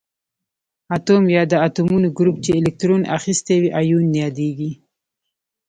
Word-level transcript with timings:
اتوم 0.95 1.23
یا 1.35 1.43
د 1.51 1.53
اتومونو 1.67 2.07
ګروپ 2.17 2.37
چې 2.45 2.51
الکترون 2.59 3.01
اخیستی 3.17 3.55
وي 3.61 3.69
ایون 3.81 4.05
یادیږي. 4.21 4.71